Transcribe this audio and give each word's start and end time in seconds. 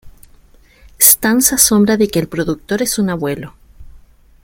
Stan 0.97 1.43
se 1.43 1.53
asombra 1.53 1.95
de 1.95 2.07
que 2.07 2.17
el 2.17 2.27
productor 2.27 2.81
es 2.81 2.97
"un 2.97 3.11
abuelo". 3.11 3.53